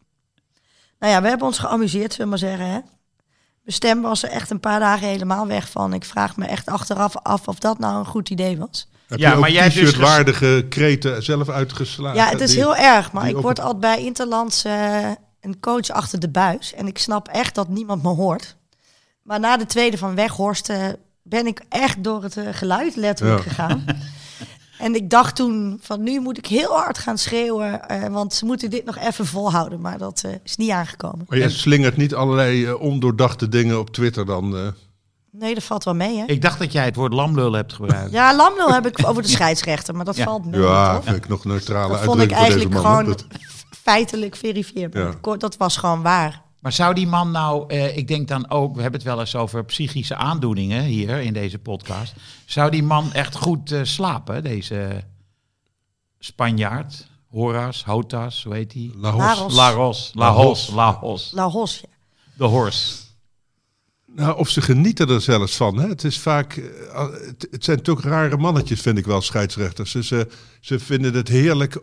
[0.98, 2.66] Nou ja, we hebben ons geamuseerd, zullen we maar zeggen.
[2.70, 2.78] Hè?
[3.62, 5.92] Mijn stem was er echt een paar dagen helemaal weg van.
[5.94, 8.88] Ik vraag me echt achteraf af of dat nou een goed idee was.
[9.08, 12.16] Heb Ja, je ook maar jij hebt dus t-shirt-waardige kreten zelf uitgeslagen?
[12.18, 13.12] Ja, het is die- heel erg.
[13.12, 15.08] Maar ik word altijd bij Interlands eh,
[15.40, 16.74] een coach achter de buis.
[16.74, 18.56] En ik snap echt dat niemand me hoort.
[19.22, 20.86] Maar na de tweede van Weghorst eh,
[21.22, 23.48] ben ik echt door het eh, geluid letterlijk Ja.
[23.48, 23.84] gegaan.
[24.82, 27.88] en ik dacht toen van nu moet ik heel hard gaan schreeuwen.
[27.88, 29.80] eh, want ze moeten dit nog even volhouden.
[29.80, 31.24] Maar dat eh, is niet aangekomen.
[31.28, 34.56] Maar je slingert niet allerlei eh, ondoordachte dingen op Twitter dan.
[34.56, 34.66] eh.
[35.30, 36.24] Nee, dat valt wel mee hè.
[36.26, 38.12] Ik dacht dat jij het woord lamlul hebt gebruikt.
[38.12, 39.94] Ja, Lamlo heb ik over de scheidsrechter.
[39.96, 40.24] Maar dat Ja.
[40.24, 41.04] valt mee ja, toch?
[41.04, 43.26] vind ik nog neutrale Dat vond ik eigenlijk gewoon Dat-
[43.82, 45.14] feitelijk verifieerbaar.
[45.22, 45.36] Ja.
[45.36, 46.41] Dat was gewoon waar.
[46.62, 49.36] Maar zou die man nou, eh, ik denk dan ook, we hebben het wel eens
[49.36, 52.14] over psychische aandoeningen hier in deze podcast.
[52.44, 55.04] Zou die man echt goed eh, slapen, deze
[56.18, 57.06] Spanjaard?
[57.30, 58.92] Horas, Hotas, hoe heet die?
[58.96, 59.22] La Hos.
[59.22, 59.54] Laros.
[59.54, 60.74] Laros, La Lahos, Hos.
[60.74, 61.32] Lahos.
[61.32, 61.88] La Hos, ja.
[62.34, 62.96] De horse.
[64.06, 65.78] Nou, of ze genieten er zelfs van.
[65.78, 65.88] Hè?
[65.88, 67.08] Het, is vaak, eh,
[67.50, 69.90] het, zijn toch rare mannetjes, vind ik wel, scheidsrechters.
[69.90, 70.28] Ze, ze,
[70.60, 71.82] ze vinden het heerlijk.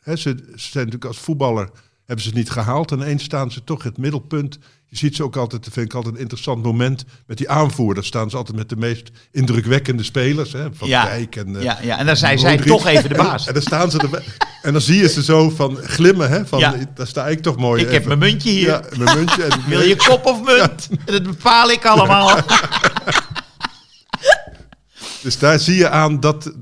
[0.00, 0.16] Hè?
[0.16, 1.70] Ze, ze zijn natuurlijk als voetballer,
[2.06, 2.90] hebben ze het niet gehaald.
[2.90, 4.58] En ineens staan ze toch het middelpunt.
[4.88, 8.04] Je ziet ze ook altijd, dat vind ik altijd een interessant moment, met die aanvoerder.
[8.04, 10.52] staan ze altijd met de meest indrukwekkende spelers.
[10.52, 10.68] Hè?
[10.74, 11.04] Van Ja.
[11.04, 11.56] Dijk en...
[11.56, 13.46] eh, Ja, ja, en dan zijn zij toch even de baas.
[13.48, 14.24] En dan staan ze er.
[14.62, 16.46] En dan zie je ze zo van glimmen, hè?
[16.46, 16.74] Van, Ja.
[16.94, 17.82] daar sta ik toch mooi.
[17.82, 18.66] Ik heb mijn muntje hier.
[18.68, 19.42] Ja, mijn muntje.
[19.44, 20.88] En, Wil je kop of munt?
[21.04, 22.38] Dat bepaal ik allemaal.
[25.22, 26.52] Dus daar zie je aan dat.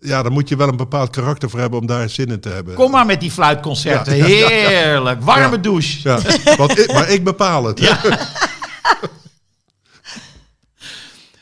[0.00, 2.48] Ja, daar moet je wel een bepaald karakter voor hebben om daar zin in te
[2.48, 2.74] hebben.
[2.74, 4.16] Kom maar met die fluitconcerten.
[4.16, 4.68] Ja, ja, ja, ja.
[4.68, 5.22] Heerlijk.
[5.22, 5.62] Warme Ja.
[5.62, 6.08] douche.
[6.08, 6.20] Ja,
[6.56, 7.80] want ik, maar ik bepaal het.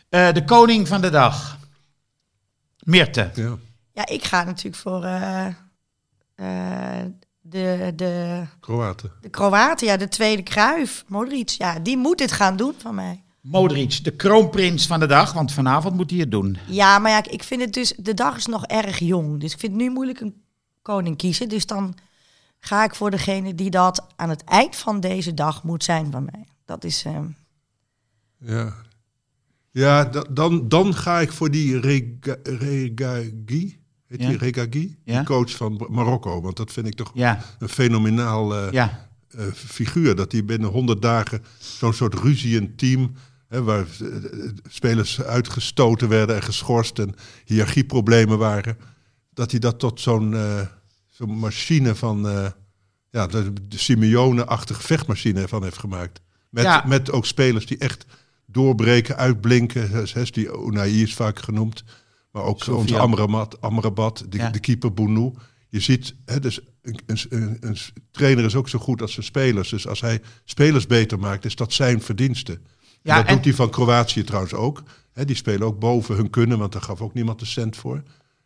[0.09, 1.59] Eh, de koning van de dag.
[2.79, 3.31] Mirte.
[3.35, 3.57] Ja.
[3.93, 5.47] Ja, ik ga natuurlijk voor eh,
[6.35, 7.05] eh,
[7.41, 9.13] de, de, Kroaten.
[9.21, 9.87] de Kroaten.
[9.87, 11.49] Ja, de tweede Kruif, Modric.
[11.49, 13.23] Ja, die moet dit gaan doen van mij.
[13.51, 15.33] Modric, de kroonprins van de dag.
[15.33, 16.57] Want vanavond moet hij het doen.
[16.67, 17.93] Ja, maar ja, ik vind het dus...
[17.97, 19.41] De dag is nog erg jong.
[19.41, 20.35] Dus ik vind het nu moeilijk een
[20.83, 21.49] koning kiezen.
[21.49, 21.95] Dus dan
[22.61, 26.25] ga ik voor degene die dat aan het eind van deze dag moet zijn van
[26.33, 26.47] mij.
[26.65, 27.05] Dat is...
[27.05, 27.21] eh,
[28.39, 28.73] Ja,
[29.71, 33.81] ja da- dan, dan ga ik voor die Rega- Regagi.
[34.07, 34.29] Heet Ja.
[34.29, 34.97] die Regagi?
[35.05, 35.17] Ja.
[35.19, 36.41] Die coach van Marokko.
[36.41, 39.09] Want dat vind ik toch Ja, een fenomenaal eh, ja.
[39.29, 40.15] eh, figuur.
[40.17, 43.13] Dat hij binnen 100 dagen zo'n soort ruziend team.
[43.49, 44.09] Hè, waar eh,
[44.69, 48.77] spelers uitgestoten werden en geschorst en hiërarchieproblemen waren.
[49.33, 50.61] Dat hij dat tot zo'n eh,
[51.11, 52.29] zo'n machine van.
[52.29, 52.47] eh,
[53.11, 56.21] ja, de, de Simeone-achtige vechtmachine van heeft gemaakt.
[56.51, 56.85] Met, Ja.
[56.87, 58.07] met ook spelers die echt
[58.47, 59.91] doorbreken, uitblinken.
[59.91, 61.85] Hè, Die Unai is vaak genoemd.
[62.31, 64.51] Maar ook onze Amrabat, Amrabat de, Ja.
[64.51, 65.35] de keeper Bounou.
[65.69, 67.77] Je ziet, hè, dus een, een, een, een
[68.11, 69.69] trainer is ook zo goed als zijn spelers.
[69.69, 72.61] Dus als hij spelers beter maakt, is dat zijn verdienste.
[73.09, 74.83] Ja, dat en- doet hij van Kroatië trouwens ook.
[75.25, 78.03] Die spelen ook boven hun kunnen, want daar gaf ook niemand een cent voor.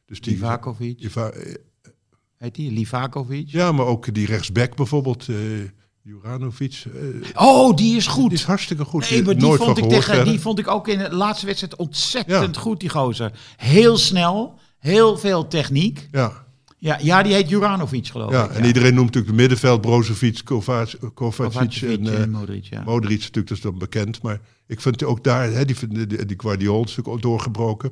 [0.07, 1.01] Dus die, Livakovic.
[1.01, 1.55] Iva- eh,
[2.39, 2.71] Heet die?
[2.71, 3.49] Livakovic?
[3.49, 5.37] ja, maar ook die rechtsback bijvoorbeeld, eh
[6.03, 6.85] Juranovic.
[6.95, 7.03] eh,
[7.47, 8.29] Oh, die is goed.
[8.31, 9.11] die is hartstikke goed.
[9.11, 10.25] Nee, maar die Nooit vond, ik tegen, verder.
[10.25, 12.61] die vond ik ook in de laatste wedstrijd ontzettend Ja.
[12.61, 13.33] goed, die gozer.
[13.57, 16.09] Heel snel, heel veel techniek.
[16.11, 16.45] Ja,
[16.83, 18.51] Ja, ja die heet Juranovic, geloof ja, ik.
[18.51, 22.83] en iedereen noemt natuurlijk de middenveld Brozovic, Kovac, Kovacic Kovacic en, en, eh, Modric, ja.
[22.83, 24.23] Modric natuurlijk, dat is dan bekend.
[24.23, 27.91] Maar ik vind ook daar, hè, die, die, die, Guardiola is natuurlijk ook doorgebroken.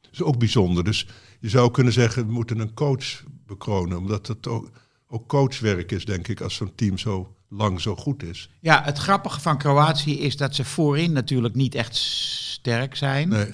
[0.00, 0.84] Dat is ook bijzonder.
[0.84, 1.06] Dus
[1.40, 3.98] je zou kunnen zeggen, we moeten een coach bekronen.
[3.98, 4.70] Omdat het ook,
[5.08, 8.50] ook coachwerk is, denk ik, als zo'n team zo lang zo goed is.
[8.60, 13.28] Ja, het grappige van Kroatië is dat ze voorin natuurlijk niet echt sterk zijn.
[13.28, 13.52] Nee.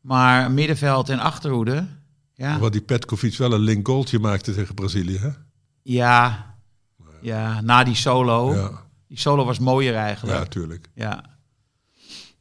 [0.00, 1.86] Maar middenveld en achterhoede.
[2.40, 5.18] Ja, Wat die Petkovic wel een link goaltje maakte tegen Brazilië.
[5.18, 5.28] Hè?
[5.82, 6.54] ja,
[7.20, 8.54] ja na die solo.
[8.54, 10.38] Ja, Die solo was mooier ja, eigenlijk.
[10.38, 10.44] Ja.
[10.44, 10.88] tuurlijk.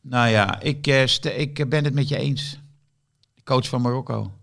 [0.01, 2.59] Nou ja, ik, eh, ik ben het met je eens.
[3.43, 4.33] Coach van Marokko.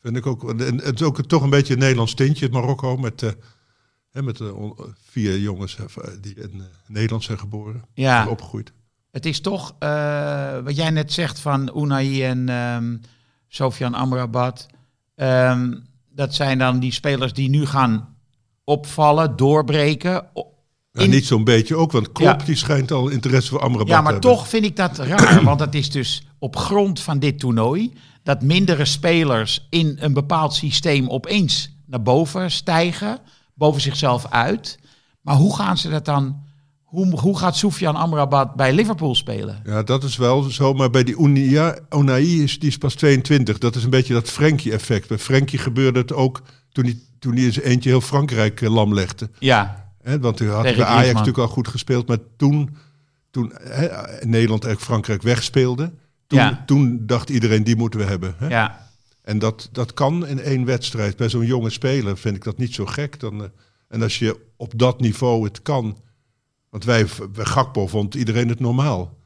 [0.00, 0.50] Vind ik ook.
[0.50, 2.96] En het is ook toch een beetje een Nederlands tintje, het Marokko.
[2.96, 3.36] Met,
[4.10, 5.76] hè, met eh, vier jongens
[6.20, 7.84] die in Nederland zijn geboren.
[7.94, 8.22] Ja.
[8.22, 8.72] en Opgegroeid.
[9.10, 9.74] Het is toch,
[10.64, 12.96] wat jij net zegt van Unai en ehm
[13.48, 14.66] Sofian Amrabat.
[15.20, 15.72] Ehm,
[16.14, 18.16] dat zijn dan die spelers die nu gaan
[18.64, 20.10] opvallen, doorbreken.
[20.92, 22.46] Ja, In- niet zo'n beetje ook, want Klopp Ja.
[22.46, 24.30] die schijnt al interesse voor Amrabat Ja, te maar hebben.
[24.30, 25.44] toch vind ik dat raar.
[25.44, 27.92] want dat is dus op grond van dit toernooi.
[28.22, 33.18] Dat mindere spelers in een bepaald systeem opeens naar boven stijgen.
[33.54, 34.78] Boven zichzelf uit.
[35.20, 36.42] Maar hoe gaan ze dat dan...
[36.90, 39.62] Hoe, hoe gaat Soufiane Amrabat bij Liverpool spelen?
[39.64, 40.74] Ja, dat is wel zo.
[40.74, 43.58] Maar bij die Unia, Unai is, die is pas 22.
[43.58, 45.08] Dat is een beetje dat Frenkie-effect.
[45.08, 48.94] Bij Frenkie gebeurde het ook toen hij, toen hij zijn eentje heel Frankrijk eh, lam
[48.94, 49.30] legde.
[49.38, 52.08] Ja, want hij had bij Ajax natuurlijk al goed gespeeld.
[52.08, 52.76] Maar toen,
[53.30, 53.52] toen
[54.20, 55.92] Nederland eigenlijk Frankrijk wegspeelde...
[56.26, 56.62] Toen, Ja.
[56.66, 58.34] toen dacht iedereen, die moeten we hebben.
[58.48, 58.88] Ja.
[59.22, 61.16] En dat, dat kan in één wedstrijd.
[61.16, 63.20] Bij zo'n jonge speler vind ik dat niet zo gek.
[63.20, 63.48] Dan, eh,
[63.88, 65.96] en als je op dat niveau het kan...
[66.70, 69.18] Want wij, bij Gakpo vond iedereen het normaal.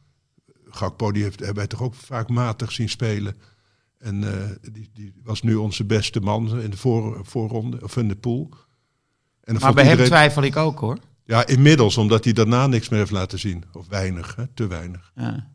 [0.68, 3.36] Gakpo die heeft, hebben wij toch ook vaak matig zien spelen.
[3.98, 8.08] En eh, die, die was nu onze beste man in de voor, voorronde, of in
[8.08, 8.48] de pool.
[9.40, 10.98] En dan Maar bij hem twijfel ik ook hoor.
[11.24, 13.64] Ja, inmiddels, omdat hij daarna niks meer heeft laten zien.
[13.72, 14.46] Of weinig, hè?
[14.46, 15.12] te weinig.
[15.14, 15.50] Ja.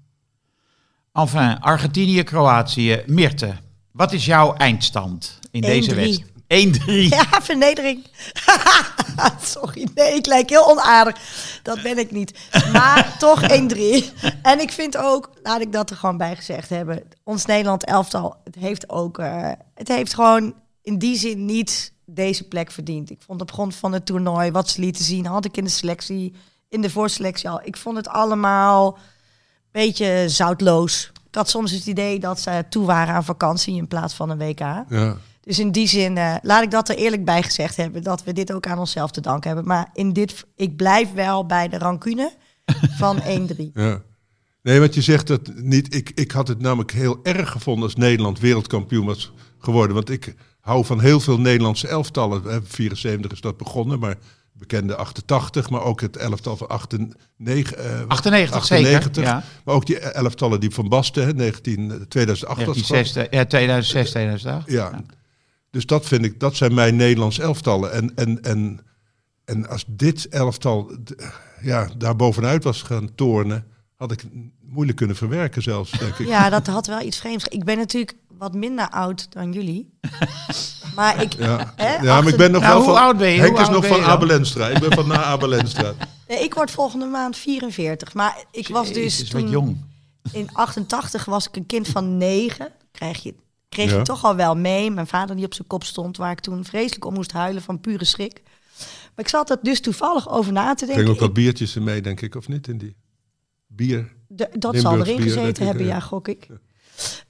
[1.14, 3.04] Enfin, Argentinië, Kroatië.
[3.06, 3.56] Mirte,
[3.92, 5.96] wat is jouw eindstand in deze 1-3.
[5.96, 6.32] wedstrijd?
[6.50, 6.86] 1-3.
[6.86, 8.06] Ja, vernedering.
[9.42, 11.18] Sorry, nee, ik lijk heel onaardig.
[11.64, 12.40] Dat ben ik niet.
[12.72, 13.46] Maar toch 1-3.
[14.42, 18.36] En ik vind ook, laat ik dat er gewoon bij gezegd hebben, ons Nederland elftal,
[18.44, 23.10] het heeft ook, eh, het heeft gewoon in die zin niet deze plek verdiend.
[23.10, 25.70] Ik vond op grond van het toernooi, wat ze lieten zien, had ik in de
[25.70, 26.34] selectie,
[26.70, 29.02] in de voorselectie al, ik vond het allemaal een
[29.72, 31.12] beetje zoutloos.
[31.28, 34.38] Ik had soms het idee dat ze toe waren aan vakantie in plaats van een
[34.38, 34.60] WK.
[34.60, 35.18] Ja.
[35.50, 38.34] Dus in die zin, eh, laat ik dat er eerlijk bij gezegd hebben, dat we
[38.34, 39.68] dit ook aan onszelf te danken hebben.
[39.68, 42.34] Maar in dit, ik blijf wel bij de rancune
[42.98, 43.22] van
[43.58, 43.72] 1-3.
[43.74, 44.02] Ja.
[44.62, 45.96] Nee, want je zegt dat niet.
[45.96, 49.96] Ik, ik had het namelijk heel erg gevonden als Nederland wereldkampioen was geworden.
[49.96, 52.44] Want ik hou van heel veel Nederlandse elftallen.
[52.44, 54.16] Hè, 74 is dat begonnen, maar
[54.54, 59.44] bekende 88, maar ook het elftal van 98, eh, 98 zeker, ja.
[59.66, 63.14] Maar ook die elftallen die van Basten, hè, 19, 2008 was het, geloof ik.
[63.14, 64.72] 1960, ja, 2006, 2008.
[64.72, 65.04] Ja.
[65.72, 67.92] Dus dat vind ik, dat zijn mijn Nederlands elftallen.
[67.92, 68.80] En, en, en,
[69.46, 70.92] en als dit elftal
[71.62, 74.24] ja, daar bovenuit was gaan tornen, had ik
[74.62, 76.28] moeilijk kunnen verwerken zelfs, denk ik.
[76.28, 77.46] Ja, dat had wel iets vreemds.
[77.46, 79.90] Ik ben natuurlijk wat minder oud dan jullie.
[80.96, 83.04] Maar ik, Ja, Hè, ja maar ik ben nog Nou, wel hoe van...
[83.04, 83.40] oud ben je?
[83.40, 84.12] Henk Hoe is nog van je dan?
[84.12, 84.68] Abel Enstra.
[84.68, 85.94] Ik ben van na Abel Enstra.
[86.28, 88.14] nee, ik word volgende maand 44.
[88.14, 89.78] Maar ik was dus Jezus, wat toen, jong.
[90.32, 92.72] in 88 was ik een kind van 9.
[92.92, 93.34] Krijg je,
[93.70, 93.98] kreeg Ja.
[93.98, 94.92] je toch al wel mee.
[94.92, 97.80] Mijn vader die op zijn kop stond, waar ik toen vreselijk om moest huilen van
[97.80, 98.42] pure schrik.
[99.16, 100.96] Maar ik zat er dus toevallig over na te denken.
[100.96, 102.68] gingen ook wat biertjes in mee, denk ik, of niet?
[102.68, 102.96] In die
[103.68, 104.14] bier.
[104.28, 105.94] De- dat Limburgs zal erin bier, gezeten ik, hebben, ja.
[105.94, 106.48] ja, gok ik.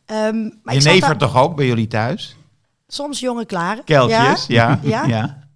[0.06, 2.36] Ehm, maar ik daar- toch ook bij jullie thuis?
[2.88, 3.84] soms jonge klaren.
[3.84, 4.80] Keltjes, ja.
[4.84, 5.06] Ja?
[5.16, 5.48] ja.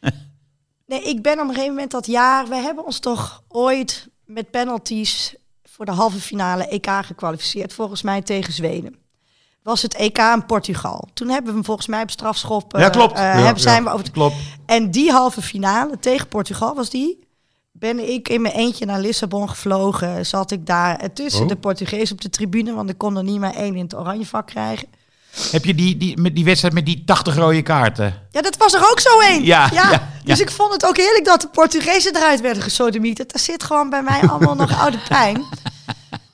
[0.86, 2.48] Nee, ik ben op een gegeven moment dat jaar...
[2.48, 7.72] We hebben ons toch ooit met penalties voor de halve finale EK gekwalificeerd.
[7.72, 8.96] Volgens mij tegen Zweden.
[9.62, 11.08] Was het EK in Portugal.
[11.14, 12.76] Toen hebben we hem volgens mij op strafschop...
[12.78, 13.16] Ja, klopt.
[13.18, 13.88] eh, Ja, hebben, zijn ja.
[13.88, 14.34] we over Klopt.
[14.66, 17.26] En die halve finale tegen Portugal was die.
[17.72, 20.26] Ben ik in mijn eentje naar Lissabon gevlogen.
[20.26, 21.48] Zat ik daar eh, tussen Oh.
[21.48, 22.74] de Portugezen op de tribune.
[22.74, 24.88] Want ik kon er niet maar één in het oranje vak krijgen.
[25.50, 28.14] Heb je die, die, met die wedstrijd met die 80 rode kaarten?
[28.30, 29.44] Ja, dat was er ook zo één.
[29.44, 30.44] Ja, ja, Dus ja.
[30.44, 33.32] ik vond het ook heerlijk dat de Portugezen eruit werden gesodemieterd.
[33.32, 35.44] Daar zit gewoon bij mij allemaal nog oude pijn.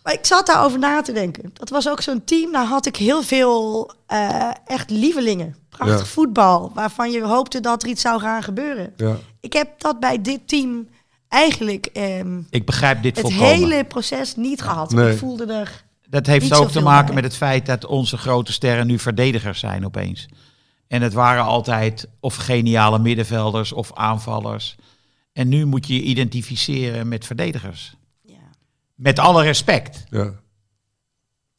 [0.09, 1.51] Maar ik zat daarover na te denken.
[1.53, 2.53] Dat was ook zo'n team.
[2.53, 5.57] Daar had ik heel veel eh, echt lievelingen.
[5.68, 6.05] Prachtig Ja.
[6.05, 6.71] voetbal.
[6.75, 8.92] Waarvan je hoopte dat er iets zou gaan gebeuren.
[8.97, 9.16] Ja.
[9.40, 10.88] Ik heb dat bij dit team
[11.29, 13.55] eigenlijk ehm, Ik begrijp dit het volkomen.
[13.55, 14.92] hele proces niet gehad.
[14.92, 15.12] Nee.
[15.12, 15.85] Ik voelde er...
[16.09, 17.14] Dat heeft ook te maken bij.
[17.14, 20.29] met het feit dat onze grote sterren nu verdedigers zijn opeens.
[20.87, 24.77] En het waren altijd of geniale middenvelders of aanvallers.
[25.33, 27.97] En nu moet je je identificeren met verdedigers.
[28.99, 29.11] Ja.
[29.11, 30.33] Met alle respect Ja.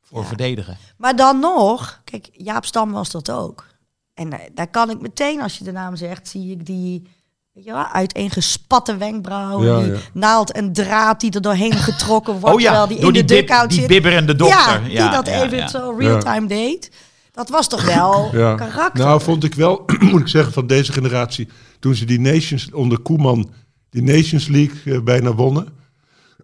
[0.03, 0.27] voor Ja.
[0.27, 0.77] verdedigen.
[0.97, 3.65] Maar dan nog, kijk, Jaap Stam was dat ook.
[4.13, 7.07] En eh, daar kan ik meteen, als je de naam zegt, zie ik die
[7.51, 7.85] wel?
[7.85, 9.99] Uiteengespatte wenkbrauwen, Ja, die ja.
[10.13, 13.23] naald en draad die er doorheen getrokken wordt, Oh ja, terwijl die door in die,
[13.25, 13.87] de bib- dugout die zit.
[13.87, 14.89] bibberende dokter.
[14.91, 15.67] Ja, die dat ja, even ja.
[15.67, 16.91] zo real-time deed.
[17.31, 18.55] Dat was toch wel Ja.
[18.55, 19.05] karakter.
[19.05, 21.47] Nou, vond ik wel, moet ik zeggen, van deze generatie.
[21.79, 23.51] Toen ze die Nations onder Koeman,
[23.89, 25.67] die Nations League eh, bijna wonnen.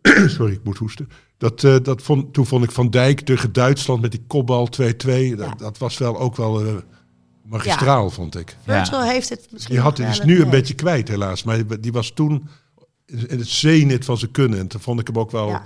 [0.27, 1.09] Sorry, ik moet hoesten.
[1.37, 5.35] Dat, eh, dat vond, toen vond ik Van Dijk tegen Duitsland met die kopbal 2-2.
[5.35, 6.73] Dat, dat was wel ook wel eh,
[7.45, 8.57] magistraal, vond ik.
[8.63, 11.43] Virgil heeft het misschien Die, had, is wel nu een beetje kwijt, helaas.
[11.43, 12.47] Maar die- was toen
[13.05, 14.59] in het zenit van zijn kunnen.
[14.59, 15.63] En toen vond ik hem ook wel Ja.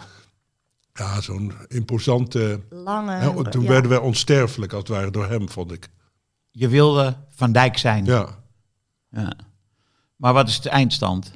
[0.93, 1.21] ja.
[1.21, 2.59] zo'n imposante...
[2.69, 3.11] Lange.
[3.11, 3.69] hè, toen ja.
[3.69, 5.87] werden wij onsterfelijk, als het ware, door hem, vond ik.
[6.51, 8.05] Je wilde Van Dijk zijn.
[8.05, 8.27] Ja.
[9.11, 9.33] Ja.
[10.15, 11.31] Maar wat is de eindstand?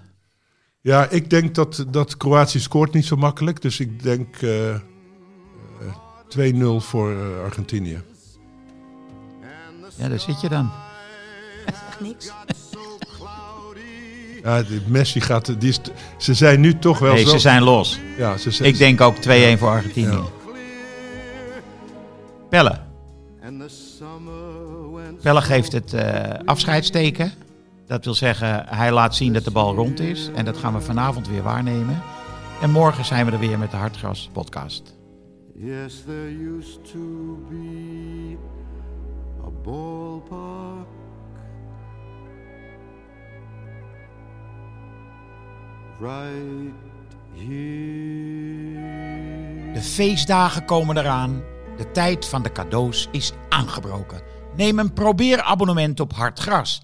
[0.84, 3.62] Ja, ik denk dat, dat Kroatië scoort niet zo makkelijk.
[3.62, 4.80] Dus ik denk eh, eh,
[6.54, 8.02] 2-0 voor eh, Argentinië.
[9.96, 10.72] Ja, daar zit je dan.
[11.66, 12.32] Echt niks.
[14.44, 15.60] Ja, die Messi gaat...
[15.60, 17.30] Die is, t- ze zijn nu toch wel Nee, zo...
[17.30, 18.00] ze zijn los.
[18.18, 19.20] Ja, ze zijn, Ik denk ook 2-1
[19.58, 20.08] voor Argentinië.
[20.08, 20.24] Ja.
[22.50, 22.80] Pelle.
[25.22, 27.32] Pelle geeft het eh afscheidsteken.
[27.94, 30.30] Dat wil zeggen, hij laat zien dat de bal rond is.
[30.36, 32.02] En dat gaan we vanavond weer waarnemen.
[32.62, 34.96] En morgen zijn we er weer met de Hartgras podcast.
[35.56, 38.38] Yes, there used to be
[39.46, 40.88] a ballpark
[46.00, 46.74] right
[47.34, 48.62] here.
[49.74, 51.42] De feestdagen komen eraan.
[51.78, 54.22] De tijd van de cadeaus is aangebroken.
[54.56, 56.84] Neem een probeerabonnement op Hartgras.